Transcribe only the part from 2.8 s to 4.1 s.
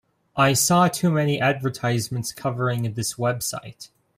this website.